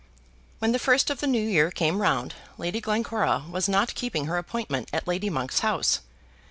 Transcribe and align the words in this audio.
When 0.57 0.71
the 0.71 0.79
first 0.79 1.11
of 1.11 1.19
the 1.19 1.27
new 1.27 1.47
year 1.47 1.69
came 1.69 2.01
round 2.01 2.33
Lady 2.57 2.81
Glencora 2.81 3.43
was 3.51 3.69
not 3.69 3.93
keeping 3.93 4.25
her 4.25 4.39
appointment 4.39 4.89
at 4.91 5.07
Lady 5.07 5.29
Monk's 5.29 5.59
house. 5.59 5.99